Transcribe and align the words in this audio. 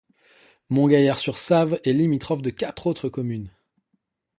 Montgaillard-sur-Save 0.69 1.79
est 1.83 1.93
limitrophe 1.93 2.41
de 2.41 2.49
quatre 2.49 2.87
autres 2.87 3.07
communes. 3.07 3.51